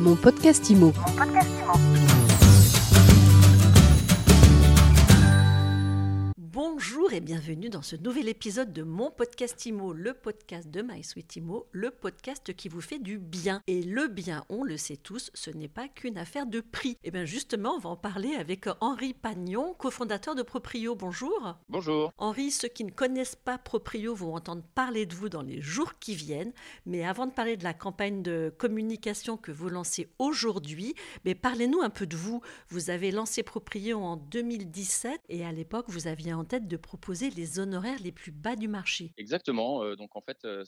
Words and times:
Mon 0.00 0.16
podcast 0.16 0.70
IMO. 0.70 0.92
Bonjour 7.10 7.22
et 7.24 7.26
bienvenue 7.26 7.70
dans 7.70 7.82
ce 7.82 7.96
nouvel 7.96 8.28
épisode 8.28 8.72
de 8.72 8.84
mon 8.84 9.10
podcast 9.10 9.66
IMO, 9.66 9.92
le 9.92 10.14
podcast 10.14 10.70
de 10.70 10.80
My 10.80 11.02
Sweet 11.02 11.36
IMO, 11.36 11.66
le 11.72 11.90
podcast 11.90 12.54
qui 12.54 12.68
vous 12.68 12.80
fait 12.80 13.00
du 13.00 13.18
bien. 13.18 13.62
Et 13.66 13.82
le 13.82 14.06
bien, 14.06 14.44
on 14.48 14.62
le 14.62 14.76
sait 14.76 14.96
tous, 14.96 15.32
ce 15.34 15.50
n'est 15.50 15.66
pas 15.66 15.88
qu'une 15.88 16.16
affaire 16.16 16.46
de 16.46 16.60
prix. 16.60 16.98
Et 17.02 17.10
bien 17.10 17.24
justement, 17.24 17.74
on 17.74 17.78
va 17.80 17.90
en 17.90 17.96
parler 17.96 18.34
avec 18.36 18.66
Henri 18.80 19.12
Pagnon, 19.12 19.74
cofondateur 19.74 20.36
de 20.36 20.44
Proprio. 20.44 20.94
Bonjour. 20.94 21.56
Bonjour. 21.68 22.12
Henri, 22.16 22.52
ceux 22.52 22.68
qui 22.68 22.84
ne 22.84 22.92
connaissent 22.92 23.34
pas 23.34 23.58
Proprio 23.58 24.14
vont 24.14 24.36
entendre 24.36 24.62
parler 24.76 25.04
de 25.04 25.14
vous 25.16 25.28
dans 25.28 25.42
les 25.42 25.60
jours 25.60 25.98
qui 25.98 26.14
viennent. 26.14 26.52
Mais 26.86 27.04
avant 27.04 27.26
de 27.26 27.32
parler 27.32 27.56
de 27.56 27.64
la 27.64 27.74
campagne 27.74 28.22
de 28.22 28.54
communication 28.56 29.36
que 29.36 29.50
vous 29.50 29.68
lancez 29.68 30.12
aujourd'hui, 30.20 30.94
mais 31.24 31.34
parlez-nous 31.34 31.80
un 31.80 31.90
peu 31.90 32.06
de 32.06 32.16
vous. 32.16 32.40
Vous 32.68 32.90
avez 32.90 33.10
lancé 33.10 33.42
Proprio 33.42 33.98
en 33.98 34.16
2017 34.16 35.20
et 35.28 35.44
à 35.44 35.50
l'époque, 35.50 35.86
vous 35.88 36.06
aviez 36.06 36.34
en 36.34 36.44
tête 36.44 36.68
de 36.68 36.76
proposer 36.76 36.99
les 37.08 37.58
honoraires 37.58 37.98
les 38.00 38.12
plus 38.12 38.32
bas 38.32 38.56
du 38.56 38.68
marché. 38.68 39.12
Exactement. 39.16 39.82
euh, 39.82 39.96
donc 39.96 40.16
en 40.16 40.20
fait, 40.20 40.44
euh, 40.44 40.64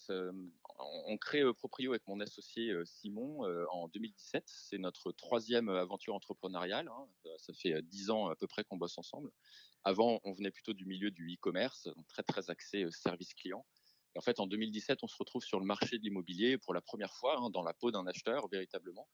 on 0.78 1.16
crée 1.16 1.42
euh, 1.42 1.52
Proprio 1.52 1.92
avec 1.92 2.06
mon 2.06 2.20
associé 2.20 2.72
Simon 2.84 3.42
en 3.70 3.88
2017. 3.88 4.44
C'est 4.46 4.78
notre 4.78 5.12
troisième 5.12 5.68
aventure 5.68 6.14
entrepreneuriale. 6.14 6.88
hein. 6.88 7.06
Ça 7.38 7.52
fait 7.52 7.82
dix 7.82 8.10
ans 8.10 8.28
à 8.28 8.36
peu 8.36 8.46
près 8.46 8.64
qu'on 8.64 8.76
bosse 8.76 8.98
ensemble. 8.98 9.30
Avant, 9.84 10.20
on 10.24 10.32
venait 10.32 10.50
plutôt 10.50 10.72
du 10.72 10.86
milieu 10.86 11.10
du 11.10 11.34
e-commerce, 11.34 11.88
très 12.08 12.22
très 12.22 12.50
axé 12.50 12.86
service 12.90 13.34
client. 13.34 13.64
Et 14.14 14.18
en 14.18 14.22
fait, 14.22 14.40
en 14.40 14.46
2017, 14.46 14.98
on 15.02 15.08
se 15.08 15.16
retrouve 15.18 15.42
sur 15.42 15.58
le 15.58 15.66
marché 15.66 15.98
de 15.98 16.02
l'immobilier 16.02 16.58
pour 16.58 16.74
la 16.74 16.80
première 16.80 17.14
fois, 17.14 17.38
hein, 17.38 17.50
dans 17.50 17.62
la 17.62 17.72
peau 17.72 17.90
d'un 17.90 18.06
acheteur 18.06 18.46
véritablement. 18.48 19.08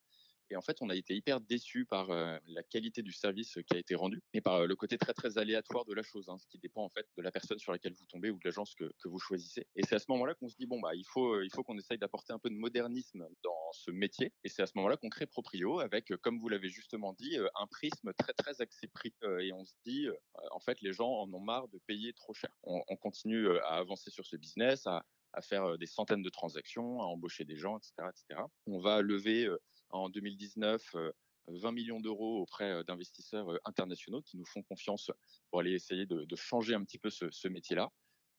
Et 0.50 0.56
en 0.56 0.62
fait, 0.62 0.76
on 0.80 0.88
a 0.88 0.96
été 0.96 1.14
hyper 1.14 1.40
déçus 1.40 1.84
par 1.84 2.10
euh, 2.10 2.38
la 2.46 2.62
qualité 2.62 3.02
du 3.02 3.12
service 3.12 3.58
qui 3.66 3.74
a 3.74 3.78
été 3.78 3.94
rendu 3.94 4.22
et 4.32 4.40
par 4.40 4.56
euh, 4.56 4.66
le 4.66 4.76
côté 4.76 4.98
très 4.98 5.14
très 5.14 5.38
aléatoire 5.38 5.84
de 5.84 5.94
la 5.94 6.02
chose, 6.02 6.28
hein, 6.28 6.38
ce 6.38 6.46
qui 6.46 6.58
dépend 6.58 6.84
en 6.84 6.88
fait 6.88 7.06
de 7.16 7.22
la 7.22 7.30
personne 7.30 7.58
sur 7.58 7.72
laquelle 7.72 7.94
vous 7.94 8.06
tombez 8.06 8.30
ou 8.30 8.38
de 8.38 8.44
l'agence 8.44 8.74
que, 8.74 8.84
vous 9.04 9.18
choisissez. 9.18 9.66
Et 9.74 9.84
c'est 9.84 9.94
à 9.94 9.98
ce 9.98 10.06
moment-là 10.08 10.34
qu'on 10.34 10.48
se 10.48 10.56
dit 10.56 10.66
bon 10.66 10.80
bah 10.80 10.94
il 10.94 11.04
faut 11.04 11.34
euh, 11.34 11.44
il 11.44 11.50
faut 11.50 11.62
qu'on 11.62 11.78
essaye 11.78 11.98
d'apporter 11.98 12.32
un 12.32 12.38
peu 12.38 12.50
de 12.50 12.54
modernisme 12.54 13.26
dans 13.42 13.72
ce 13.72 13.90
métier. 13.90 14.32
Et 14.44 14.48
c'est 14.48 14.62
à 14.62 14.66
ce 14.66 14.72
moment-là 14.76 14.96
qu'on 14.96 15.08
crée 15.08 15.26
Proprio 15.26 15.80
avec, 15.80 16.10
euh, 16.12 16.18
comme 16.18 16.38
vous 16.38 16.48
l'avez 16.48 16.68
justement 16.68 17.12
dit, 17.14 17.38
euh, 17.38 17.48
un 17.60 17.66
prisme 17.66 18.12
très 18.14 18.32
très 18.34 18.60
axé 18.60 18.86
prix. 18.88 19.14
Euh, 19.24 19.38
et 19.38 19.52
on 19.52 19.64
se 19.64 19.74
dit 19.84 20.06
euh, 20.06 20.14
en 20.50 20.60
fait 20.60 20.80
les 20.82 20.92
gens 20.92 21.10
en 21.10 21.32
ont 21.32 21.40
marre 21.40 21.68
de 21.68 21.78
payer 21.86 22.12
trop 22.12 22.34
cher. 22.34 22.50
On, 22.62 22.82
on 22.88 22.96
continue 22.96 23.46
euh, 23.46 23.64
à 23.64 23.78
avancer 23.78 24.10
sur 24.10 24.26
ce 24.26 24.36
business, 24.36 24.86
à 24.86 25.04
à 25.32 25.42
faire 25.42 25.64
euh, 25.64 25.76
des 25.76 25.86
centaines 25.86 26.22
de 26.22 26.30
transactions, 26.30 27.00
à 27.00 27.04
embaucher 27.04 27.44
des 27.44 27.56
gens, 27.56 27.78
etc. 27.78 27.92
etc. 28.08 28.42
On 28.66 28.78
va 28.78 29.02
lever 29.02 29.46
euh, 29.46 29.58
en 29.90 30.08
2019 30.08 30.94
euh, 30.94 31.12
20 31.50 31.72
millions 31.72 32.00
d'euros 32.00 32.40
auprès 32.40 32.70
euh, 32.70 32.82
d'investisseurs 32.84 33.52
euh, 33.52 33.58
internationaux 33.64 34.22
qui 34.22 34.36
nous 34.36 34.44
font 34.44 34.62
confiance 34.62 35.10
pour 35.50 35.60
aller 35.60 35.72
essayer 35.72 36.06
de, 36.06 36.26
changer 36.36 36.74
un 36.74 36.84
petit 36.84 36.98
peu 36.98 37.10
ce, 37.10 37.48
métier-là. 37.48 37.90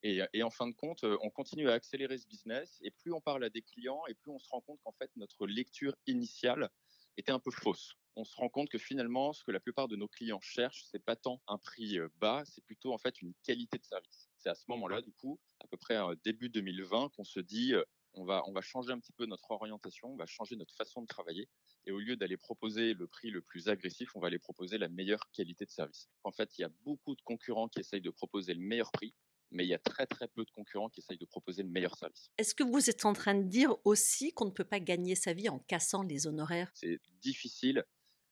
Et, 0.01 0.21
et 0.33 0.43
en 0.43 0.49
fin 0.49 0.67
de 0.67 0.73
compte, 0.73 1.03
euh, 1.03 1.17
on 1.21 1.29
continue 1.29 1.69
à 1.69 1.73
accélérer 1.73 2.17
ce 2.17 2.27
business 2.27 2.79
et 2.81 2.91
plus 2.91 3.11
on 3.11 3.19
parle 3.19 3.43
à 3.43 3.49
des 3.49 3.61
clients 3.61 4.01
et 4.07 4.13
plus 4.13 4.31
on 4.31 4.39
se 4.39 4.47
rend 4.49 4.61
compte 4.61 4.79
qu'en 4.83 4.93
fait 4.93 5.11
notre 5.17 5.45
lecture 5.45 5.93
initiale 6.07 6.69
était 7.17 7.31
un 7.31 7.39
peu 7.39 7.51
fausse. 7.51 7.95
On 8.15 8.23
se 8.23 8.35
rend 8.35 8.49
compte 8.49 8.69
que 8.69 8.77
finalement, 8.77 9.33
ce 9.33 9.43
que 9.43 9.51
la 9.51 9.59
plupart 9.59 9.87
de 9.87 9.95
nos 9.95 10.07
clients 10.07 10.41
cherchent, 10.41 10.83
c'est 10.91 11.03
pas 11.03 11.15
tant 11.15 11.41
un 11.47 11.57
prix 11.57 11.99
euh, 11.99 12.07
bas, 12.17 12.43
c'est 12.45 12.63
plutôt 12.63 12.93
en 12.93 12.97
fait 12.97 13.21
une 13.21 13.33
qualité 13.43 13.77
de 13.77 13.83
service. 13.83 14.29
C'est 14.37 14.49
à 14.49 14.55
ce 14.55 14.65
moment-là, 14.69 15.01
du 15.01 15.11
coup, 15.13 15.39
à 15.59 15.67
peu 15.67 15.77
près 15.77 15.97
euh, 15.97 16.15
début 16.23 16.49
2020, 16.49 17.09
qu'on 17.15 17.23
se 17.23 17.39
dit 17.39 17.73
euh, 17.73 17.83
on 18.13 18.25
va, 18.25 18.43
on 18.47 18.51
va 18.51 18.61
changer 18.61 18.91
un 18.91 18.99
petit 18.99 19.13
peu 19.13 19.25
notre 19.25 19.51
orientation, 19.51 20.09
on 20.09 20.15
va 20.15 20.25
changer 20.25 20.55
notre 20.55 20.75
façon 20.75 21.01
de 21.01 21.07
travailler. 21.07 21.47
Et 21.85 21.91
au 21.91 21.99
lieu 21.99 22.15
d'aller 22.15 22.37
proposer 22.37 22.93
le 22.93 23.07
prix 23.07 23.31
le 23.31 23.41
plus 23.41 23.67
agressif, 23.67 24.15
on 24.15 24.19
va 24.19 24.27
aller 24.27 24.39
proposer 24.39 24.77
la 24.77 24.89
meilleure 24.89 25.29
qualité 25.31 25.65
de 25.65 25.71
service. 25.71 26.09
En 26.23 26.31
fait, 26.31 26.57
il 26.57 26.61
y 26.61 26.65
a 26.65 26.69
beaucoup 26.83 27.15
de 27.15 27.21
concurrents 27.21 27.67
qui 27.67 27.79
essayent 27.79 28.01
de 28.01 28.09
proposer 28.09 28.53
le 28.53 28.61
meilleur 28.61 28.91
prix, 28.91 29.13
mais 29.51 29.65
il 29.65 29.69
y 29.69 29.73
a 29.73 29.79
très 29.79 30.05
très 30.05 30.27
peu 30.27 30.43
de 30.43 30.51
concurrents 30.51 30.89
qui 30.89 30.99
essayent 30.99 31.17
de 31.17 31.25
proposer 31.25 31.63
le 31.63 31.69
meilleur 31.69 31.95
service. 31.95 32.29
Est-ce 32.37 32.53
que 32.53 32.63
vous 32.63 32.89
êtes 32.89 33.05
en 33.05 33.13
train 33.13 33.35
de 33.35 33.47
dire 33.47 33.75
aussi 33.85 34.33
qu'on 34.33 34.45
ne 34.45 34.51
peut 34.51 34.63
pas 34.63 34.79
gagner 34.79 35.15
sa 35.15 35.33
vie 35.33 35.49
en 35.49 35.59
cassant 35.59 36.03
les 36.03 36.27
honoraires? 36.27 36.71
C'est 36.75 36.99
difficile 37.21 37.83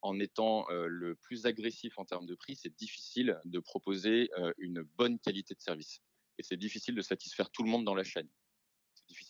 en 0.02 0.20
étant 0.20 0.70
euh, 0.70 0.88
le 0.88 1.16
plus 1.16 1.46
agressif 1.46 1.98
en 1.98 2.06
termes 2.06 2.26
de 2.28 2.36
prix, 2.36 2.56
c'est 2.56 2.76
difficile 2.76 3.40
de 3.46 3.60
proposer 3.60 4.30
euh, 4.38 4.54
une 4.58 4.82
bonne 4.82 5.20
qualité 5.20 5.56
de 5.56 5.60
service. 5.60 6.02
Et 6.38 6.44
c'est 6.44 6.58
difficile 6.58 6.96
de 6.96 7.02
satisfaire 7.02 7.50
tout 7.50 7.64
le 7.64 7.70
monde 7.70 7.84
dans 7.84 7.96
la 7.96 8.04
chaîne. 8.04 8.30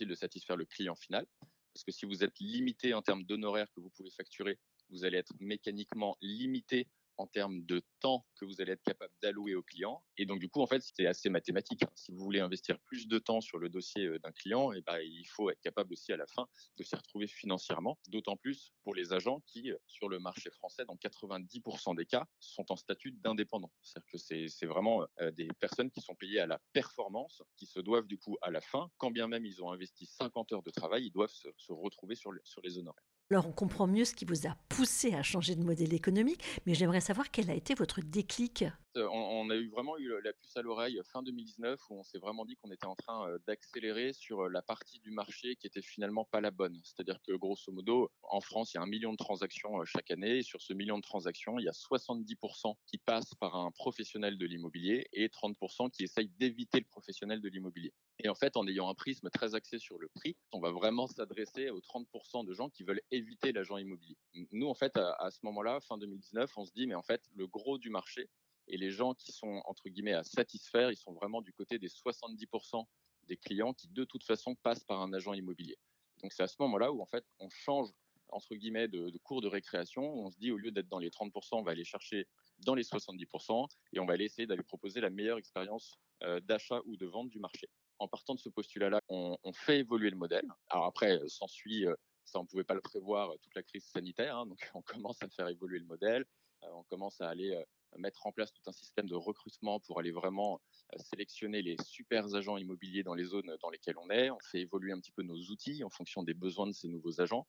De 0.06 0.14
satisfaire 0.14 0.56
le 0.56 0.66
client 0.66 0.96
final, 0.96 1.26
parce 1.74 1.84
que 1.84 1.92
si 1.92 2.06
vous 2.06 2.24
êtes 2.24 2.40
limité 2.40 2.94
en 2.94 3.02
termes 3.02 3.24
d'honoraires 3.24 3.72
que 3.76 3.80
vous 3.80 3.90
pouvez 3.90 4.12
facturer, 4.12 4.60
vous 4.90 5.06
allez 5.06 5.18
être 5.18 5.34
mécaniquement 5.40 6.18
limité 6.22 6.88
en 7.18 7.28
termes 7.28 7.64
de 7.66 7.82
temps 8.00 8.26
que 8.36 8.46
vous 8.46 8.62
allez 8.62 8.74
être 8.74 8.84
capable 8.84 9.14
d'allouer 9.22 9.56
au 9.56 9.64
client. 9.64 10.04
Et 10.18 10.26
donc, 10.26 10.40
du 10.40 10.50
coup, 10.50 10.62
en 10.62 10.68
fait, 10.68 10.82
c'est 10.82 11.06
assez 11.08 11.30
mathématique. 11.30 11.84
hein. 11.84 11.90
Si 11.96 12.12
vous 12.12 12.20
voulez 12.24 12.40
investir 12.40 12.80
plus 12.82 13.08
de 13.08 13.20
temps 13.20 13.42
sur 13.42 13.58
le 13.60 13.70
dossier 13.70 14.06
euh, 14.06 14.20
d'un 14.20 14.32
client, 14.32 14.72
et 14.74 14.82
ben, 14.82 15.00
il 15.00 15.26
faut 15.26 15.50
être 15.50 15.62
capable 15.62 15.94
aussi 15.94 16.12
à 16.14 16.18
la 16.18 16.28
fin 16.28 16.48
de 16.78 16.84
s'y 16.84 16.96
retrouver 16.96 17.28
financièrement. 17.28 18.00
D'autant 18.08 18.38
plus 18.38 18.74
pour 18.84 18.94
les 18.96 19.14
agents 19.14 19.42
qui, 19.48 19.72
euh, 19.72 19.78
sur 19.88 20.10
le 20.10 20.20
marché 20.20 20.50
français, 20.52 20.86
dans 20.86 20.96
90% 20.96 21.96
des 21.96 22.06
cas, 22.06 22.26
sont 22.40 22.72
en 22.72 22.76
statut 22.76 23.12
d'indépendant. 23.12 23.72
C'est-à-dire 23.82 24.10
que 24.12 24.18
c'est 24.50 24.66
vraiment 24.66 25.06
euh, 25.22 25.32
des 25.32 25.48
personnes 25.60 25.92
qui 25.92 26.02
sont 26.02 26.16
payées 26.16 26.40
à 26.40 26.48
la 26.48 26.60
performance, 26.74 27.42
qui 27.58 27.66
se 27.66 27.80
doivent 27.80 28.08
du 28.08 28.18
coup 28.18 28.38
à 28.42 28.52
la 28.52 28.62
fin, 28.62 28.90
quand 28.98 29.12
bien 29.12 29.28
même 29.28 29.46
ils 29.46 29.64
ont 29.64 29.72
investi 29.72 30.06
50 30.06 30.52
heures 30.54 30.64
de 30.64 30.72
travail, 30.72 31.06
ils 31.06 31.12
doivent 31.12 31.32
se, 31.32 31.48
se 31.58 31.72
retrouver 31.72 32.16
sur, 32.16 32.32
le- 32.32 32.42
sur 32.44 32.62
les 32.62 32.78
honoraires. 32.78 33.17
Alors 33.30 33.46
on 33.46 33.52
comprend 33.52 33.88
mieux 33.88 34.06
ce 34.06 34.16
qui 34.16 34.24
vous 34.24 34.48
a 34.48 34.56
poussé 34.70 35.14
à 35.14 35.22
changer 35.22 35.56
de 35.56 35.64
modèle 35.64 35.94
économique, 35.94 36.42
mais 36.66 36.74
j'aimerais 36.74 37.02
savoir 37.02 37.30
quel 37.30 37.50
a 37.50 37.56
été 37.56 37.74
votre 37.74 38.00
déclic. 38.00 38.64
On, 38.98 39.50
a 39.50 39.56
eu 39.56 39.70
vraiment 39.70 39.98
eu 39.98 40.12
la 40.24 40.34
puce 40.34 40.56
à 40.58 40.62
l'oreille 40.62 41.00
fin 41.06 41.22
2019 41.22 41.80
où 41.90 42.00
on 42.00 42.04
s'est 42.04 42.18
vraiment 42.18 42.46
dit 42.46 42.56
qu'on 42.56 42.72
était 42.72 42.86
en 42.86 42.96
train 42.96 43.30
euh, 43.30 43.38
d'accélérer 43.48 44.14
sur 44.14 44.42
euh, 44.42 44.50
la 44.50 44.62
partie 44.62 45.00
du 45.00 45.12
marché 45.12 45.56
qui 45.56 45.68
était 45.68 45.82
finalement 45.82 46.26
pas 46.26 46.42
la 46.42 46.52
bonne. 46.52 46.80
C'est-à-dire 46.84 47.22
que 47.22 47.34
grosso 47.34 47.72
modo, 47.72 48.12
en 48.24 48.42
France, 48.42 48.74
il 48.74 48.78
y 48.78 48.80
a 48.80 48.84
un 48.84 48.88
million 48.88 49.12
de 49.12 49.18
transactions 49.18 49.80
euh, 49.80 49.86
chaque 49.86 50.12
année 50.12 50.42
sur 50.42 50.62
ce 50.62 50.74
million 50.74 50.98
de 50.98 51.04
transactions, 51.04 51.60
il 51.60 51.66
y 51.66 51.70
a 51.70 51.72
70% 51.72 52.76
qui 52.86 52.98
passent 52.98 53.36
par 53.36 53.56
un 53.56 53.72
professionnel 53.72 54.38
de 54.38 54.46
l'immobilier 54.46 55.08
et 55.14 55.28
30% 55.28 55.92
qui 55.92 56.04
essayent 56.04 56.32
d'éviter 56.38 56.80
le 56.80 56.86
professionnel 56.86 57.42
de 57.42 57.50
l'immobilier. 57.50 57.94
Et 58.20 58.30
en 58.30 58.36
fait, 58.36 58.58
en 58.58 58.68
ayant 58.68 58.90
un 58.90 58.96
prisme 58.96 59.30
très 59.30 59.54
axé 59.54 59.78
sur 59.78 60.00
le 60.00 60.08
prix, 60.10 60.36
on 60.52 60.60
va 60.60 60.72
vraiment 60.72 61.08
s'adresser 61.08 61.70
aux 61.70 61.82
30% 61.82 62.46
de 62.46 62.54
gens 62.54 62.70
qui 62.70 62.84
veulent 62.84 63.02
éviter 63.12 63.52
l'agent 63.52 63.78
immobilier. 63.78 64.18
Nous, 64.52 64.68
en 64.68 64.74
fait, 64.74 64.98
à 64.98 65.30
ce 65.30 65.40
moment-là, 65.44 65.80
fin 65.82 65.98
2019, 65.98 66.52
on 66.58 66.66
se 66.66 66.72
dit, 66.74 66.88
mais 66.88 66.96
en 66.96 67.04
fait, 67.04 67.22
le 67.36 67.46
gros 67.46 67.78
du 67.78 67.90
marché, 67.90 68.30
et 68.68 68.78
les 68.78 68.92
gens 68.92 69.14
qui 69.14 69.32
sont, 69.32 69.62
entre 69.66 69.90
guillemets, 69.90 70.14
à 70.14 70.24
satisfaire, 70.24 70.92
ils 70.92 70.98
sont 70.98 71.14
vraiment 71.14 71.42
du 71.42 71.54
côté 71.54 71.80
des 71.80 71.88
70% 71.88 72.86
des 73.24 73.38
clients 73.38 73.74
qui, 73.74 73.88
de 73.88 74.04
toute 74.04 74.24
façon, 74.24 74.56
passent 74.56 74.84
par 74.84 75.02
un 75.02 75.14
agent 75.14 75.34
immobilier. 75.34 75.78
Donc, 76.22 76.34
c'est 76.34 76.44
à 76.44 76.48
ce 76.48 76.56
moment-là 76.60 76.92
où, 76.92 77.02
en 77.02 77.06
fait, 77.06 77.26
on 77.40 77.50
change, 77.50 77.90
entre 78.30 78.56
guillemets, 78.56 78.88
de, 78.88 79.18
cours 79.20 79.42
de 79.42 79.48
récréation. 79.48 80.04
On 80.04 80.30
se 80.30 80.38
dit, 80.38 80.52
au 80.52 80.58
lieu 80.58 80.72
d'être 80.72 80.90
dans 80.90 81.00
les 81.00 81.10
30%, 81.10 81.32
on 81.54 81.64
va 81.64 81.72
aller 81.72 81.86
chercher 81.86 82.28
dans 82.60 82.74
les 82.74 82.84
70% 82.84 83.68
et 83.94 84.00
on 84.00 84.06
va 84.06 84.14
aller 84.14 84.26
essayer 84.26 84.48
d'aller 84.48 84.64
proposer 84.64 85.00
la 85.00 85.10
meilleure 85.10 85.38
expérience 85.38 85.98
euh, 86.24 86.40
d'achat 86.42 86.82
ou 86.86 86.98
de 86.98 87.06
vente 87.06 87.30
du 87.30 87.40
marché. 87.40 87.70
En 88.00 88.08
partant 88.08 88.36
de 88.36 88.40
ce 88.40 88.50
postulat-là, 88.50 89.02
on, 89.10 89.38
fait 89.54 89.80
évoluer 89.80 90.10
le 90.10 90.18
modèle. 90.18 90.48
Alors 90.70 90.86
après, 90.86 91.20
euh, 91.20 91.28
s'ensuit, 91.28 91.86
euh, 91.86 91.96
ça 92.26 92.40
on 92.40 92.44
ne 92.44 92.48
pouvait 92.48 92.64
pas 92.64 92.74
le 92.74 92.82
prévoir, 92.82 93.32
toute 93.42 93.56
la 93.56 93.64
crise 93.64 93.86
sanitaire. 93.86 94.38
hein, 94.38 94.46
donc 94.46 94.60
on 94.76 94.82
commence 94.82 95.22
à 95.22 95.30
faire 95.30 95.48
évoluer 95.48 95.80
le 95.80 95.86
modèle. 95.86 96.26
On 96.62 96.84
commence 96.84 97.22
à 97.22 97.30
aller 97.30 97.56
mettre 97.98 98.26
en 98.28 98.32
place 98.32 98.52
tout 98.54 98.62
un 98.68 98.72
système 98.72 99.08
de 99.08 99.16
recrutement 99.16 99.80
pour 99.80 100.00
aller 100.00 100.12
vraiment 100.12 100.62
euh, 100.94 100.98
sélectionner 101.00 101.62
les 101.62 101.76
super 101.84 102.36
agents 102.36 102.58
immobiliers 102.58 103.04
dans 103.04 103.14
les 103.14 103.26
zones 103.26 103.56
dans 103.62 103.70
lesquelles 103.70 103.98
on 103.98 104.10
est. 104.10 104.30
On 104.30 104.40
fait 104.40 104.62
évoluer 104.62 104.92
un 104.92 105.00
petit 105.00 105.12
peu 105.12 105.24
nos 105.24 105.38
outils 105.38 105.84
en 105.84 105.90
fonction 105.90 106.24
des 106.24 106.34
besoins 106.34 106.68
de 106.68 106.74
ces 106.74 106.88
nouveaux 106.88 107.22
agents. 107.22 107.48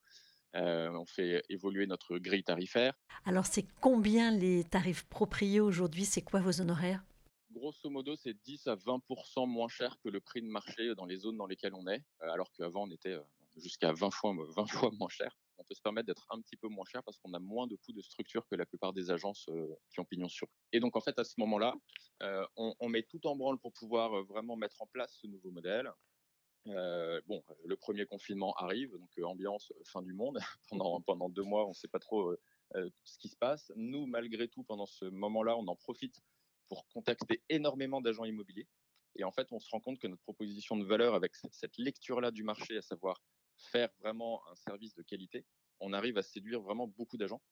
Euh, 0.55 0.91
on 0.91 1.05
fait 1.05 1.45
évoluer 1.51 1.87
notre 1.87 2.19
grille 2.19 2.45
tarifaire. 2.45 2.95
Alors 3.25 3.47
c'est 3.47 3.67
combien 3.81 4.31
les 4.31 4.65
tarifs 4.65 5.05
proprio 5.05 5.67
aujourd'hui? 5.67 6.05
C'est 6.05 6.23
quoi 6.23 6.41
vos 6.41 6.61
honoraires? 6.61 7.05
Grosso 7.51 7.91
modo, 7.91 8.15
c'est 8.17 8.35
10 8.45 8.67
à 8.67 8.77
20% 8.77 9.47
moins 9.47 9.69
cher 9.69 9.97
que 10.03 10.09
le 10.09 10.21
prix 10.21 10.43
de 10.43 10.47
marché 10.47 10.95
dans 10.95 11.07
les 11.07 11.17
zones 11.17 11.37
dans 11.37 11.47
lesquelles 11.47 11.75
on 11.75 11.87
est, 11.87 12.03
euh, 12.23 12.31
alors 12.31 12.53
qu'avant 12.53 12.87
on 12.87 12.91
était 12.91 13.17
jusqu'à 13.57 13.93
20 13.93 14.11
fois, 14.11 14.35
20 14.57 14.67
fois 14.67 14.91
moins 14.99 15.09
cher. 15.09 15.37
On 15.59 15.65
peut 15.65 15.75
se 15.75 15.83
permettre 15.83 16.07
d'être 16.07 16.27
un 16.31 16.41
petit 16.41 16.57
peu 16.57 16.69
moins 16.69 16.85
cher 16.85 17.03
parce 17.03 17.19
qu'on 17.19 17.35
a 17.35 17.39
moins 17.39 17.67
de 17.67 17.77
coûts 17.77 17.93
de 17.93 18.01
structure 18.01 18.47
que 18.47 18.55
la 18.55 18.65
plupart 18.65 18.93
des 18.93 19.11
agences 19.11 19.49
euh, 19.49 19.75
qui 19.91 20.01
ont 20.01 20.05
pignon 20.05 20.29
sur. 20.29 20.49
Et 20.73 20.81
donc 20.81 20.97
en 20.97 21.01
fait, 21.01 21.19
à 21.19 21.25
ce 21.25 21.35
moment-là, 21.39 21.75
euh, 22.23 22.47
on, 22.57 22.89
met 22.89 23.03
tout 23.03 23.27
en 23.27 23.37
branle 23.37 23.59
pour 23.59 23.73
pouvoir 23.73 24.17
euh, 24.17 24.23
vraiment 24.23 24.57
mettre 24.57 24.81
en 24.81 24.87
place 24.87 25.19
ce 25.21 25.27
nouveau 25.27 25.51
modèle. 25.51 25.91
Bon, 27.27 27.43
le 27.65 27.77
premier 27.77 28.05
confinement 28.05 28.53
arrive, 28.57 28.93
donc 28.99 29.09
ambiance 29.25 29.73
fin 29.87 30.03
du 30.03 30.13
monde. 30.13 30.39
pendant, 30.69 31.01
pendant 31.01 31.31
deux 31.31 31.43
mois, 31.43 31.65
on 31.65 31.71
ne 31.71 31.75
sait 31.75 31.89
pas 31.89 31.99
trop 31.99 32.35
ce 32.75 33.19
qui 33.19 33.29
se 33.29 33.37
passe. 33.37 33.73
Nous, 33.75 34.07
malgré 34.07 34.49
tout, 34.49 34.65
pendant 34.65 34.85
ce 34.85 35.07
moment-là, 35.07 35.57
on 35.57 35.67
en 35.67 35.77
profite 35.77 36.21
pour 36.69 36.87
contacter 36.89 37.43
énormément 37.49 38.03
d'agents 38.03 38.27
immobiliers. 38.27 38.69
Et 39.17 39.25
en 39.25 39.33
fait, 39.33 39.49
on 39.51 39.59
se 39.59 39.69
rend 39.71 39.81
compte 39.81 39.99
que 39.99 40.07
notre 40.07 40.23
proposition 40.23 40.77
de 40.77 40.85
valeur 40.85 41.15
avec 41.15 41.33
cette 41.51 41.77
lecture-là 41.79 42.31
du 42.31 42.45
marché, 42.45 42.77
à 42.77 42.83
savoir 42.83 43.23
faire 43.59 43.91
vraiment 44.01 44.43
un 44.51 44.55
service 44.55 44.95
de 44.95 45.03
qualité, 45.03 45.45
on 45.81 45.93
arrive 45.93 46.19
à 46.19 46.23
séduire 46.23 46.61
vraiment 46.61 46.87
beaucoup 46.87 47.17
d'agents. 47.17 47.43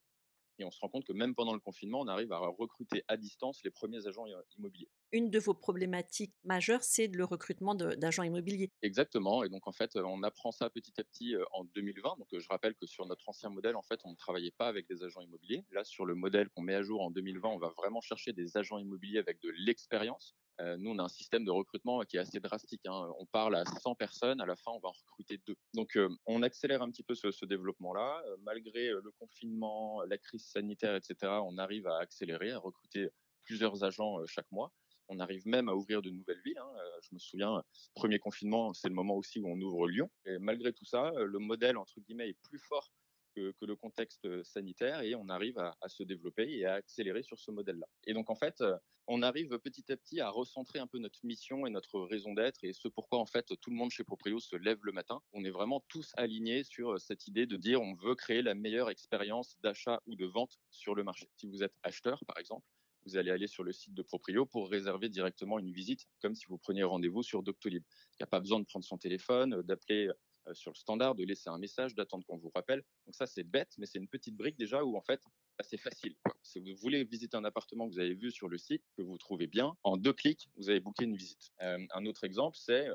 Et 0.59 0.65
on 0.65 0.71
se 0.71 0.81
rend 0.81 0.89
compte 0.89 1.05
que 1.05 1.13
même 1.13 1.35
pendant 1.35 1.53
le 1.53 1.61
confinement, 1.61 2.01
on 2.01 2.09
arrive 2.09 2.33
à 2.33 2.39
recruter 2.39 3.05
à 3.09 3.17
distance 3.17 3.63
les 3.63 3.71
premiers 3.71 4.07
agents 4.07 4.25
immobiliers. 4.57 4.91
Une 5.13 5.31
de 5.31 5.39
vos 5.39 5.55
problématiques 5.55 6.35
majeures, 6.45 6.83
c'est 6.83 7.07
le 7.07 7.25
recrutement 7.25 7.75
d'agents 7.75 8.25
immobiliers. 8.25 8.71
Exactement. 8.83 9.45
Et 9.45 9.49
donc, 9.49 9.67
en 9.67 9.73
fait, 9.73 9.97
on 9.97 10.23
apprend 10.23 10.51
ça 10.51 10.69
petit 10.71 10.93
à 11.01 11.05
petit 11.05 11.35
en 11.53 11.65
2020. 11.65 12.17
Donc, 12.19 12.29
je 12.33 12.49
rappelle 12.49 12.75
que 12.75 12.87
sur 12.87 13.07
notre 13.07 13.29
ancien 13.29 13.51
modèle, 13.51 13.77
en 13.77 13.83
fait, 13.83 14.01
on 14.05 14.11
ne 14.11 14.17
travaillait 14.17 14.55
pas 14.59 14.69
avec 14.69 14.89
des 14.89 15.05
agents 15.05 15.21
immobiliers. 15.21 15.65
Là, 15.71 15.85
sur 15.85 16.07
le 16.07 16.15
modèle 16.15 16.49
qu'on 16.51 16.63
met 16.63 16.75
à 16.75 16.83
jour 16.83 17.03
en 17.03 17.11
2020, 17.11 17.49
on 17.49 17.59
va 17.59 17.73
vraiment 17.77 18.01
chercher 18.01 18.33
des 18.33 18.57
agents 18.57 18.79
immobiliers 18.79 19.19
avec 19.19 19.41
de 19.43 19.51
l'expérience. 19.59 20.37
Nous, 20.79 20.91
on 20.91 20.99
a 20.99 21.03
un 21.03 21.09
système 21.09 21.45
de 21.45 21.51
recrutement 21.51 22.01
qui 22.01 22.17
est 22.17 22.21
assez 22.21 22.41
drastique. 22.41 22.81
Hein. 22.87 23.13
On 23.19 23.27
parle 23.27 23.57
à 23.57 23.65
100 23.65 23.95
personnes, 23.95 24.41
à 24.41 24.47
la 24.47 24.57
fin, 24.57 24.73
on 24.73 24.79
va 24.79 24.89
en 24.89 24.93
recruter 24.93 25.39
deux. 25.47 25.57
Donc, 25.75 25.99
on 26.25 26.43
accélère 26.43 26.83
un 26.83 26.91
petit 26.91 27.03
peu 27.03 27.15
ce, 27.15 27.45
développement-là. 27.45 28.25
Malgré 28.43 28.89
le 28.89 29.11
confinement, 29.19 30.03
la 30.05 30.17
crise 30.17 30.47
sanitaire, 30.47 30.97
etc., 30.97 31.17
on 31.45 31.59
arrive 31.59 31.87
à 31.87 31.99
accélérer, 31.99 32.53
à 32.53 32.59
recruter 32.59 33.09
plusieurs 33.45 33.85
agents 33.85 34.25
chaque 34.27 34.51
mois. 34.51 34.73
On 35.09 35.19
arrive 35.21 35.47
même 35.47 35.69
à 35.69 35.75
ouvrir 35.75 36.03
de 36.03 36.11
nouvelles 36.11 36.41
villes. 36.45 36.59
Hein. 36.59 36.73
Je 37.03 37.15
me 37.15 37.19
souviens, 37.19 37.63
premier 37.95 38.19
confinement, 38.19 38.75
c'est 38.75 38.89
le 38.89 38.95
moment 38.95 39.15
aussi 39.15 39.41
où 39.41 39.49
on 39.49 39.61
ouvre 39.61 39.89
Lyon. 39.89 40.11
Et 40.25 40.39
malgré 40.39 40.73
tout 40.73 40.85
ça, 40.85 41.13
le 41.17 41.39
modèle, 41.39 41.77
entre 41.77 42.01
guillemets, 42.01 42.31
est 42.31 42.39
plus 42.43 42.59
fort 42.59 42.91
que, 43.37 43.67
le 43.67 43.77
contexte 43.77 44.43
sanitaire 44.45 45.03
et 45.03 45.15
on 45.15 45.29
arrive 45.29 45.59
à, 45.59 45.75
se 45.89 46.03
développer 46.03 46.49
et 46.59 46.67
à 46.67 46.75
accélérer 46.75 47.23
sur 47.23 47.39
ce 47.39 47.51
modèle-là. 47.51 47.87
Et 48.07 48.15
donc 48.15 48.31
en 48.31 48.35
fait, 48.35 48.63
on 49.07 49.23
arrive 49.23 49.59
petit 49.59 49.93
à 49.93 49.97
petit 49.97 50.21
à 50.21 50.31
recentrer 50.31 50.79
un 50.79 50.87
peu 50.87 50.99
notre 50.99 51.25
mission 51.25 51.67
et 51.67 51.71
notre 51.71 52.01
raison 52.01 52.35
d'être 52.35 52.65
et 52.65 52.73
ce 52.73 52.89
pourquoi 52.89 53.19
en 53.19 53.27
fait 53.27 53.47
tout 53.61 53.71
le 53.71 53.77
monde 53.77 53.91
chez 53.91 54.05
Proprio 54.05 54.41
se 54.41 54.57
lève 54.57 54.79
le 54.83 54.93
matin. 54.93 55.21
On 55.33 55.45
est 55.45 55.51
vraiment 55.51 55.85
tous 55.89 56.13
alignés 56.17 56.65
sur 56.65 56.99
cette 57.01 57.27
idée 57.27 57.47
de 57.47 57.57
dire 57.57 57.81
on 57.81 57.95
veut 57.95 58.15
créer 58.15 58.43
la 58.43 58.55
meilleure 58.55 58.91
expérience 58.91 59.57
d'achat 59.61 60.01
ou 60.07 60.17
de 60.17 60.27
vente 60.27 60.59
sur 60.71 60.95
le 60.95 61.05
marché. 61.05 61.29
Si 61.37 61.47
vous 61.47 61.63
êtes 61.63 61.75
acheteur 61.83 62.25
par 62.27 62.39
exemple, 62.39 62.67
vous 63.07 63.17
allez 63.17 63.31
aller 63.31 63.47
sur 63.47 63.63
le 63.63 63.73
site 63.73 63.95
de 63.95 64.03
Proprio 64.03 64.45
pour 64.45 64.69
réserver 64.69 65.09
directement 65.09 65.59
une 65.59 65.73
visite, 65.73 66.07
comme 66.21 66.35
si 66.35 66.47
vous 66.47 66.59
preniez 66.59 66.83
rendez-vous 66.83 67.23
sur 67.23 67.43
Doctolib. 67.43 67.83
Il 68.13 68.17
n'y 68.21 68.25
a 68.25 68.27
pas 68.27 68.41
besoin 68.41 68.59
de 68.61 68.65
prendre 68.65 68.85
son 68.85 68.99
téléphone, 68.99 69.63
d'appeler 69.63 70.11
euh, 70.49 70.55
sur 70.55 70.73
le 70.73 70.77
standard, 70.77 71.15
de 71.15 71.25
laisser 71.25 71.49
un 71.49 71.59
message, 71.59 71.95
d'attendre 71.95 72.25
qu'on 72.27 72.37
vous 72.37 72.51
rappelle. 72.51 72.83
Donc 73.07 73.15
ça, 73.15 73.27
c'est 73.27 73.45
bête, 73.45 73.73
mais 73.79 73.87
c'est 73.87 73.99
une 73.99 74.09
petite 74.09 74.37
brique 74.37 74.59
déjà 74.59 74.85
où 74.85 74.97
en 74.97 75.03
fait, 75.03 75.23
c'est 75.61 75.79
facile. 75.79 76.17
Si 76.43 76.61
vous 76.61 76.77
voulez 76.77 77.05
visiter 77.05 77.37
un 77.37 77.45
appartement 77.45 77.89
que 77.89 77.95
vous 77.95 78.01
avez 78.01 78.15
vu 78.15 78.31
sur 78.31 78.49
le 78.49 78.59
site, 78.59 78.83
que 78.97 79.03
vous 79.03 79.19
trouvez 79.19 79.47
bien, 79.47 79.77
en 79.85 79.97
deux 79.97 80.13
clics, 80.13 80.49
vous 80.57 80.69
avez 80.69 80.81
booké 80.81 81.05
une 81.05 81.17
visite. 81.17 81.51
Euh, 81.63 81.79
un 81.95 82.07
autre 82.07 82.25
exemple, 82.25 82.57
c'est 82.61 82.89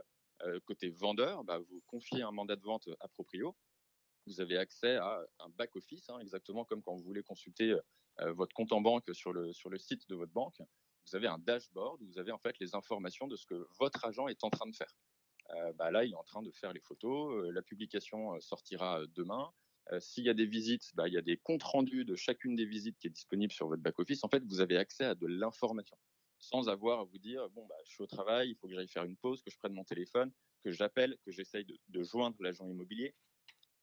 euh, 0.44 0.60
côté 0.66 0.90
vendeur, 0.90 1.44
bah, 1.44 1.60
vous 1.60 1.82
confiez 1.88 2.22
un 2.22 2.32
mandat 2.32 2.56
de 2.56 2.64
vente 2.64 2.90
à 3.00 3.08
Proprio, 3.08 3.56
vous 4.28 4.42
avez 4.42 4.58
accès 4.58 4.98
à 4.98 5.20
un 5.40 5.50
back-office, 5.50 6.10
hein, 6.10 6.20
exactement 6.20 6.66
comme 6.66 6.82
quand 6.82 6.96
vous 6.96 7.04
voulez 7.04 7.24
consulter 7.24 7.76
votre 8.36 8.54
compte 8.54 8.72
en 8.72 8.82
banque 8.82 9.14
sur 9.14 9.34
le, 9.34 9.52
sur 9.54 9.70
le 9.70 9.78
site 9.78 10.08
de 10.10 10.16
votre 10.16 10.32
banque. 10.32 10.62
Vous 11.08 11.16
avez 11.16 11.28
un 11.28 11.40
dashboard 11.40 12.02
où 12.02 12.06
vous 12.06 12.20
avez 12.20 12.32
en 12.32 12.38
fait 12.38 12.58
les 12.60 12.76
informations 12.76 13.28
de 13.28 13.36
ce 13.36 13.46
que 13.46 13.68
votre 13.80 14.06
agent 14.06 14.28
est 14.28 14.44
en 14.44 14.50
train 14.50 14.70
de 14.70 14.76
faire. 14.76 14.94
Euh, 15.56 15.74
bah 15.74 15.92
là, 15.92 16.06
il 16.06 16.12
est 16.12 16.16
en 16.16 16.24
train 16.24 16.42
de 16.42 16.52
faire 16.52 16.74
les 16.74 16.80
photos. 16.80 17.34
Euh, 17.34 17.52
la 17.52 17.62
publication 17.62 18.36
euh, 18.36 18.40
sortira 18.40 19.02
demain. 19.16 19.52
S'il 20.00 20.24
y 20.24 20.30
a 20.30 20.34
des 20.34 20.46
visites, 20.46 20.92
bah, 20.94 21.10
il 21.10 21.14
y 21.14 21.18
a 21.18 21.22
des 21.22 21.36
comptes 21.36 21.64
rendus 21.64 22.06
de 22.06 22.16
chacune 22.16 22.56
des 22.56 22.66
visites 22.66 22.98
qui 22.98 23.08
est 23.08 23.12
disponible 23.12 23.52
sur 23.52 23.68
votre 23.68 23.82
back-office. 23.82 24.24
En 24.24 24.30
fait, 24.30 24.42
vous 24.46 24.62
avez 24.62 24.78
accès 24.78 25.04
à 25.04 25.16
de 25.16 25.26
l'information 25.26 25.98
sans 26.38 26.70
avoir 26.70 27.02
à 27.02 27.04
vous 27.04 27.18
dire 27.18 27.50
bon, 27.50 27.66
bah, 27.66 27.76
je 27.84 27.92
suis 27.92 28.04
au 28.04 28.08
travail, 28.08 28.52
il 28.52 28.56
faut 28.56 28.68
que 28.68 28.74
j'aille 28.74 28.88
faire 28.88 29.04
une 29.04 29.18
pause, 29.18 29.42
que 29.42 29.52
je 29.52 29.58
prenne 29.58 29.74
mon 29.74 29.84
téléphone, 29.84 30.32
que 30.64 30.72
j'appelle, 30.72 31.18
que 31.26 31.32
j'essaye 31.32 31.66
de, 31.66 32.04
joindre 32.04 32.38
l'agent 32.40 32.66
immobilier 32.68 33.14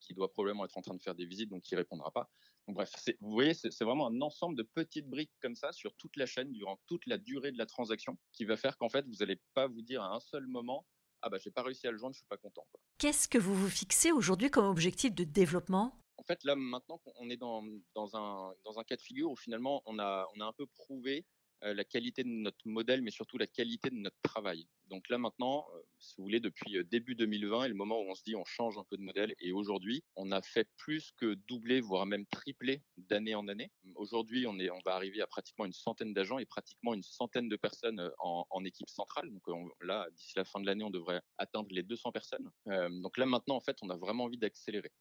qui 0.00 0.14
doit 0.14 0.30
probablement 0.30 0.64
être 0.64 0.76
en 0.76 0.82
train 0.82 0.94
de 0.94 1.02
faire 1.02 1.14
des 1.14 1.26
visites, 1.26 1.50
donc 1.50 1.62
qui 1.62 1.76
répondra 1.76 2.10
pas. 2.10 2.30
Donc, 2.66 2.76
bref, 2.76 2.92
vous 3.20 3.30
voyez, 3.30 3.54
c'est 3.54 3.82
vraiment 3.82 4.08
un 4.08 4.20
ensemble 4.20 4.56
de 4.56 4.62
petites 4.62 5.08
briques 5.08 5.32
comme 5.40 5.54
ça 5.54 5.72
sur 5.72 5.94
toute 5.96 6.16
la 6.16 6.26
chaîne 6.26 6.52
durant 6.52 6.78
toute 6.86 7.06
la 7.06 7.18
durée 7.18 7.52
de 7.52 7.58
la 7.58 7.66
transaction 7.66 8.18
qui 8.32 8.44
va 8.44 8.56
faire 8.56 8.76
qu'en 8.76 8.88
fait, 8.88 9.06
vous 9.06 9.16
n'allez 9.20 9.40
pas 9.54 9.66
vous 9.66 9.82
dire 9.82 10.02
à 10.02 10.14
un 10.14 10.20
seul 10.20 10.46
moment 10.46 10.86
ah 11.22 11.30
bah 11.30 11.38
j'ai 11.38 11.50
pas 11.50 11.62
réussi 11.62 11.86
à 11.86 11.90
le 11.90 11.98
joindre, 11.98 12.14
je 12.14 12.20
suis 12.20 12.28
pas 12.28 12.36
content. 12.36 12.66
Qu'est-ce 12.98 13.28
que 13.28 13.38
vous 13.38 13.54
vous 13.54 13.68
fixez 13.68 14.12
aujourd'hui 14.12 14.50
comme 14.50 14.66
objectif 14.66 15.14
de 15.14 15.24
développement? 15.24 16.00
En 16.16 16.24
fait, 16.24 16.42
là 16.44 16.56
maintenant, 16.56 17.00
on 17.16 17.30
est 17.30 17.36
dans, 17.36 17.64
dans, 17.94 18.16
un, 18.16 18.54
dans 18.64 18.78
un 18.78 18.84
cas 18.84 18.96
de 18.96 19.00
figure 19.00 19.30
où 19.30 19.36
finalement 19.36 19.82
on 19.86 19.98
a, 19.98 20.26
on 20.36 20.40
a 20.40 20.44
un 20.44 20.52
peu 20.52 20.66
prouvé 20.66 21.26
la 21.62 21.84
qualité 21.84 22.22
de 22.25 22.28
notre 22.28 22.66
modèle, 22.66 23.02
mais 23.02 23.10
surtout 23.10 23.38
la 23.38 23.46
qualité 23.46 23.90
de 23.90 23.96
notre 23.96 24.20
travail. 24.22 24.69
Donc 24.87 25.08
là 25.08 25.19
maintenant, 25.19 25.66
euh, 25.75 25.82
si 25.99 26.14
vous 26.16 26.25
voulez, 26.25 26.40
depuis 26.40 26.78
euh, 26.78 26.84
début 26.84 27.14
2020 27.14 27.64
et 27.64 27.69
le 27.69 27.75
moment 27.75 28.00
où 28.00 28.08
on 28.08 28.14
se 28.14 28.22
dit 28.22 28.37
on 28.37 28.44
change 28.44 28.78
un 28.78 28.84
peu 28.84 28.96
de 28.96 29.02
modèle, 29.02 29.34
et 29.40 29.52
aujourd'hui, 29.52 30.02
on 30.16 30.32
a 30.32 30.40
fait 30.43 30.69
plus 30.76 31.12
que 31.12 31.34
doubler, 31.49 31.81
voire 31.81 32.06
même 32.06 32.26
tripler 32.26 32.82
d'année 32.96 33.34
en 33.34 33.49
année. 33.49 33.70
Aujourd'hui, 33.96 34.46
on, 34.46 34.52
on 34.52 34.81
va 34.84 34.94
arriver 34.94 35.20
à 35.20 35.26
pratiquement 35.26 35.64
une 35.64 35.72
centaine 35.72 36.14
d'agents 36.14 36.38
et 36.38 36.46
pratiquement 36.46 36.94
une 36.94 37.02
centaine 37.02 37.49
de 37.49 37.56
personnes 37.56 38.10
en, 38.19 38.64
équipe 38.64 38.88
centrale. 38.90 39.31
Donc 39.31 39.43
là, 39.81 40.08
d'ici 40.12 40.32
la 40.37 40.44
fin 40.44 40.60
de 40.60 40.66
l'année, 40.66 40.84
on 40.84 40.90
devrait 40.90 41.22
atteindre 41.38 41.69
les 41.70 41.82
200 41.82 42.12
personnes. 42.12 42.50
donc 42.66 43.16
là 43.16 43.25
maintenant, 43.25 43.56
en 43.56 43.60
fait, 43.60 43.76
on 43.82 43.90
a 43.90 43.96
vraiment 43.96 44.25
envie 44.25 44.37
d'accélérer. 44.37 44.93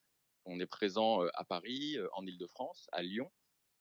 On 0.46 0.60
est 0.60 0.68
présent 0.68 1.22
à 1.34 1.44
Paris, 1.44 1.98
en 2.14 2.26
Ile-de-France, 2.26 2.88
à 2.92 3.02
Lyon, 3.02 3.30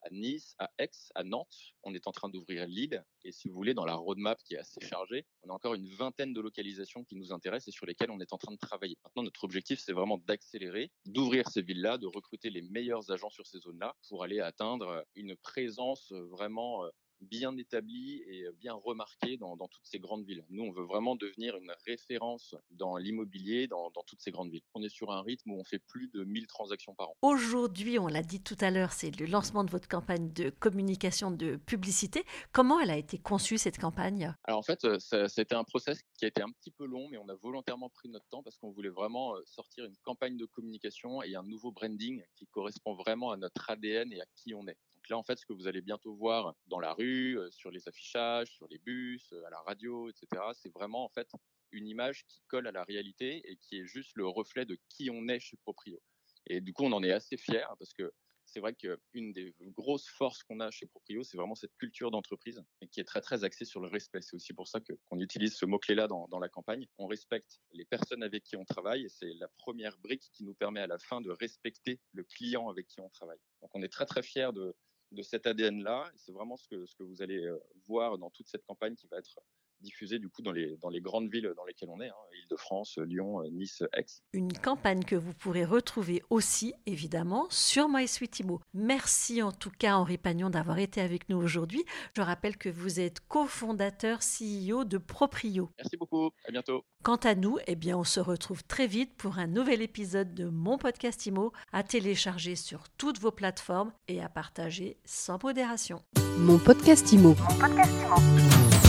à 0.07 0.09
Nice, 0.11 0.55
à 0.57 0.71
Aix, 0.79 0.89
à 1.15 1.23
Nantes. 1.23 1.73
On 1.83 1.93
est 1.93 2.07
en 2.07 2.11
train 2.11 2.29
d'ouvrir 2.29 2.65
Lille. 2.65 3.03
Et 3.23 3.31
si 3.31 3.49
vous 3.49 3.55
voulez, 3.55 3.73
dans 3.73 3.85
la 3.85 3.95
roadmap 3.95 4.41
qui 4.43 4.55
est 4.55 4.59
assez 4.59 4.79
chargée, 4.81 5.25
on 5.43 5.49
a 5.49 5.53
encore 5.53 5.73
une 5.73 5.87
vingtaine 5.87 6.33
de 6.33 6.39
localisations 6.41 7.03
qui 7.03 7.15
nous 7.15 7.33
intéressent 7.33 7.67
et 7.69 7.71
sur 7.77 7.85
lesquelles 7.85 8.11
on 8.11 8.19
est 8.19 8.33
en 8.33 8.37
train 8.37 8.53
de 8.53 8.57
travailler. 8.57 8.97
Maintenant, 9.03 9.23
notre 9.23 9.43
objectif, 9.43 9.79
c'est 9.79 9.93
vraiment 9.93 10.17
d'accélérer, 10.17 10.91
d'ouvrir 11.05 11.49
ces 11.49 11.61
villes-là, 11.61 11.97
de 11.97 12.07
recruter 12.07 12.49
les 12.49 12.61
meilleurs 12.61 13.11
agents 13.11 13.29
sur 13.29 13.45
ces 13.45 13.59
zones-là 13.59 13.95
pour 14.07 14.23
aller 14.23 14.39
atteindre 14.39 15.05
une 15.15 15.35
présence 15.35 16.11
vraiment 16.11 16.85
euh, 16.85 16.89
bien 17.21 17.55
établi 17.57 18.23
et 18.27 18.45
bien 18.59 18.73
remarqué 18.73 19.37
dans, 19.37 19.57
toutes 19.57 19.85
ces 19.85 19.99
grandes 19.99 20.25
villes. 20.25 20.45
Nous, 20.49 20.63
on 20.63 20.71
veut 20.71 20.85
vraiment 20.85 21.15
devenir 21.15 21.57
une 21.57 21.73
référence 21.85 22.55
dans 22.71 22.97
l'immobilier 22.97 23.67
dans, 23.67 23.91
toutes 24.05 24.21
ces 24.21 24.31
grandes 24.31 24.51
villes. 24.51 24.61
On 24.73 24.83
est 24.83 24.89
sur 24.89 25.11
un 25.11 25.21
rythme 25.21 25.51
où 25.51 25.59
on 25.59 25.63
fait 25.63 25.79
plus 25.79 26.09
de 26.09 26.23
1000 26.23 26.47
transactions 26.47 26.95
par 26.95 27.09
an. 27.09 27.17
Aujourd'hui, 27.21 27.99
on 27.99 28.07
l'a 28.07 28.23
dit 28.23 28.41
tout 28.41 28.57
à 28.61 28.71
l'heure, 28.71 28.93
c'est 28.93 29.17
le 29.19 29.25
lancement 29.25 29.63
de 29.63 29.71
votre 29.71 29.87
campagne 29.87 30.31
de 30.33 30.49
communication 30.49 31.31
de 31.31 31.55
publicité. 31.57 32.23
Comment 32.51 32.79
elle 32.79 32.91
a 32.91 32.97
été 32.97 33.17
conçue, 33.17 33.57
cette 33.57 33.77
campagne? 33.77 34.33
Alors 34.43 34.59
en 34.59 34.63
fait, 34.63 34.81
ça, 34.99 35.27
ça 35.27 35.41
a 35.41 35.41
été 35.41 35.55
un 35.55 35.63
process 35.63 35.99
qui 36.17 36.25
a 36.25 36.27
été 36.27 36.41
un 36.41 36.49
petit 36.49 36.71
peu 36.71 36.85
long, 36.85 37.07
mais 37.09 37.17
on 37.17 37.27
a 37.29 37.35
volontairement 37.35 37.89
pris 37.89 38.09
notre 38.09 38.27
temps 38.29 38.43
parce 38.43 38.57
qu'on 38.57 38.71
voulait 38.71 38.89
vraiment 38.89 39.35
sortir 39.45 39.85
une 39.85 39.97
campagne 40.03 40.37
de 40.37 40.45
communication 40.45 41.21
et 41.23 41.35
un 41.35 41.43
nouveau 41.43 41.71
branding 41.71 42.23
qui 42.35 42.47
correspond 42.47 42.95
vraiment 42.95 43.31
à 43.31 43.37
notre 43.37 43.69
ADN 43.69 44.11
et 44.13 44.21
à 44.21 44.25
qui 44.35 44.53
on 44.53 44.67
est 44.67 44.77
là, 45.09 45.17
en 45.17 45.23
fait, 45.23 45.37
ce 45.37 45.45
que 45.45 45.53
vous 45.53 45.67
allez 45.67 45.81
bientôt 45.81 46.15
voir 46.15 46.55
dans 46.67 46.79
la 46.79 46.93
rue, 46.93 47.37
euh, 47.37 47.49
sur 47.51 47.71
les 47.71 47.87
affichages, 47.87 48.49
sur 48.49 48.67
les 48.67 48.77
bus, 48.79 49.31
euh, 49.33 49.45
à 49.45 49.49
la 49.49 49.59
radio, 49.61 50.09
etc., 50.09 50.43
c'est 50.53 50.71
vraiment 50.73 51.05
en 51.05 51.09
fait 51.09 51.29
une 51.71 51.87
image 51.87 52.25
qui 52.27 52.41
colle 52.47 52.67
à 52.67 52.71
la 52.71 52.83
réalité 52.83 53.41
et 53.49 53.57
qui 53.57 53.79
est 53.79 53.85
juste 53.85 54.11
le 54.15 54.27
reflet 54.27 54.65
de 54.65 54.77
qui 54.89 55.09
on 55.09 55.27
est 55.27 55.39
chez 55.39 55.57
Proprio. 55.57 56.01
Et 56.45 56.61
du 56.61 56.73
coup, 56.73 56.83
on 56.83 56.91
en 56.93 57.03
est 57.03 57.11
assez 57.11 57.37
fiers 57.37 57.65
parce 57.77 57.93
que 57.93 58.11
c'est 58.47 58.61
vrai 58.61 58.73
qu'une 58.73 59.33
des 59.33 59.53
grosses 59.75 60.07
forces 60.07 60.41
qu'on 60.43 60.61
a 60.61 60.71
chez 60.71 60.85
Proprio, 60.85 61.23
c'est 61.23 61.37
vraiment 61.37 61.55
cette 61.55 61.75
culture 61.77 62.11
d'entreprise 62.11 62.63
qui 62.91 63.01
est 63.01 63.03
très 63.03 63.21
très 63.21 63.43
axée 63.43 63.65
sur 63.65 63.81
le 63.81 63.89
respect. 63.89 64.21
C'est 64.21 64.35
aussi 64.35 64.53
pour 64.53 64.67
ça 64.67 64.79
qu'on 64.79 65.19
utilise 65.19 65.55
ce 65.55 65.65
mot-clé-là 65.65 66.07
dans, 66.07 66.27
dans, 66.29 66.39
la 66.39 66.47
campagne. 66.47 66.87
On 66.97 67.07
respecte 67.07 67.59
les 67.73 67.83
personnes 67.83 68.23
avec 68.23 68.43
qui 68.43 68.55
on 68.55 68.63
travaille 68.63 69.03
et 69.03 69.09
c'est 69.09 69.33
la 69.33 69.49
première 69.57 69.97
brique 69.97 70.29
qui 70.31 70.45
nous 70.45 70.53
permet 70.53 70.79
à 70.79 70.87
la 70.87 70.97
fin 70.97 71.19
de 71.19 71.29
respecter 71.29 71.99
le 72.13 72.23
client 72.23 72.69
avec 72.69 72.87
qui 72.87 73.01
on 73.01 73.09
travaille. 73.09 73.39
Donc 73.61 73.71
on 73.73 73.81
est 73.83 73.89
très 73.89 74.05
très 74.05 74.23
fiers 74.23 74.51
de, 74.53 74.73
de 75.17 75.23
cet 75.23 75.47
ADN-là. 75.47 76.09
C'est 76.15 76.31
vraiment 76.31 76.55
ce 76.55 76.67
que, 76.67 76.85
ce 76.85 76.95
que 76.95 77.03
vous 77.03 77.21
allez 77.21 77.43
euh, 77.43 77.59
voir 77.87 78.17
dans 78.17 78.29
toute 78.29 78.47
cette 78.47 78.63
campagne 78.63 78.95
qui 78.95 79.07
va 79.07 79.17
être 79.17 79.39
diffusée 79.81 80.19
du 80.19 80.29
coup 80.29 80.41
dans 80.41 80.51
les, 80.51 80.77
dans 80.77 80.89
les 80.89 81.01
grandes 81.01 81.29
villes 81.29 81.51
dans 81.55 81.65
lesquelles 81.65 81.89
on 81.89 82.01
est, 82.01 82.09
hein, 82.09 82.13
Île-de-France, 82.43 82.97
Lyon, 82.97 83.43
Nice, 83.51 83.83
Aix. 83.93 84.05
Une 84.33 84.53
campagne 84.53 85.03
que 85.03 85.15
vous 85.15 85.33
pourrez 85.33 85.65
retrouver 85.65 86.21
aussi 86.29 86.73
évidemment 86.85 87.47
sur 87.49 87.89
MySweetImo. 87.89 88.61
Merci 88.73 89.41
en 89.41 89.51
tout 89.51 89.71
cas 89.71 89.95
Henri 89.95 90.17
Pagnon 90.17 90.49
d'avoir 90.49 90.79
été 90.79 91.01
avec 91.01 91.29
nous 91.29 91.37
aujourd'hui. 91.37 91.83
Je 92.15 92.21
rappelle 92.21 92.57
que 92.57 92.69
vous 92.69 92.99
êtes 92.99 93.19
cofondateur 93.27 94.19
CEO 94.19 94.83
de 94.83 94.97
Proprio. 94.97 95.69
Merci 95.77 95.97
beaucoup, 95.97 96.31
à 96.47 96.51
bientôt. 96.51 96.83
Quant 97.03 97.17
à 97.17 97.35
nous, 97.35 97.57
eh 97.67 97.75
bien, 97.75 97.97
on 97.97 98.03
se 98.03 98.19
retrouve 98.19 98.63
très 98.63 98.87
vite 98.87 99.15
pour 99.15 99.37
un 99.37 99.47
nouvel 99.47 99.81
épisode 99.81 100.33
de 100.33 100.45
mon 100.45 100.77
podcast 100.77 101.25
IMO 101.25 101.53
à 101.71 101.83
télécharger 101.83 102.55
sur 102.55 102.89
toutes 102.97 103.19
vos 103.19 103.31
plateformes 103.31 103.93
et 104.07 104.21
à 104.21 104.29
partager 104.29 104.97
sans 105.05 105.41
modération. 105.41 106.01
Mon 106.37 106.57
podcast 106.57 107.11
IMO. 107.11 107.35
Mon 107.35 107.59
podcast 107.59 107.91
IMO. 107.91 108.86